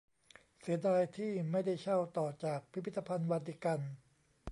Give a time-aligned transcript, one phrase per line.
[0.59, 3.79] เสียดายที่ไม่ได้เช่า ต่อจากพิพิธภัณฑ์วาติกัน